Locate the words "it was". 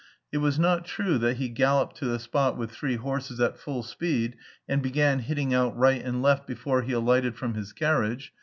0.31-0.57